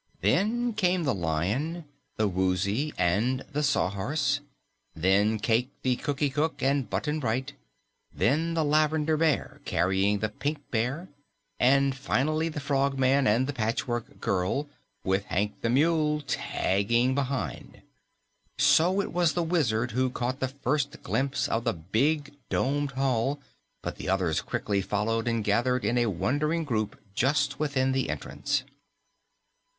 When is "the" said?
1.03-1.13, 2.17-2.27, 3.53-3.61, 5.83-5.95, 8.55-8.63, 10.17-10.29, 12.49-12.59, 13.45-13.53, 15.61-15.69, 19.33-19.43, 20.39-20.47, 21.63-21.73, 23.97-24.09, 27.91-28.09